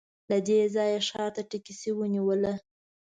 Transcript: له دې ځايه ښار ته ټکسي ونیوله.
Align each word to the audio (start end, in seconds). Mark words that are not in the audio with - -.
له 0.29 0.37
دې 0.47 0.59
ځايه 0.75 0.99
ښار 1.07 1.29
ته 1.35 1.41
ټکسي 1.49 1.91
ونیوله. 1.95 2.53